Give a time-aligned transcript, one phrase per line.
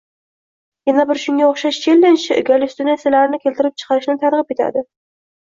[0.89, 4.87] Yana bir shunga oʻxshash chellenj gallyutsinatsiyalarni keltirib chiqarishni targʻib etadi.